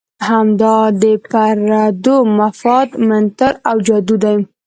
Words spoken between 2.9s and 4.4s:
منتر او جادو دی.